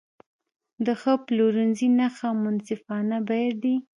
[0.85, 3.75] د ښه پلورنځي نښه منصفانه بیې دي.